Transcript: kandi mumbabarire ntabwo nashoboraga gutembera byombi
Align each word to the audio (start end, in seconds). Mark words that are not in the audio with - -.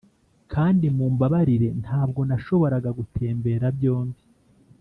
kandi 0.53 0.85
mumbabarire 0.97 1.69
ntabwo 1.83 2.21
nashoboraga 2.29 2.89
gutembera 2.99 3.65
byombi 3.77 4.21